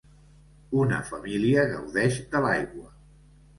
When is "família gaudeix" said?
1.09-2.19